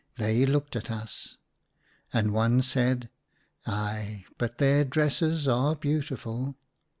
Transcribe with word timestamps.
They 0.17 0.47
looked 0.47 0.75
at 0.75 0.89
us. 0.89 1.37
And 2.11 2.33
one 2.33 2.63
said 2.63 3.09
—"Ai! 3.67 4.25
but 4.39 4.57
their 4.57 4.83
dresses 4.83 5.47
are 5.47 5.75
beautiful 5.75 6.55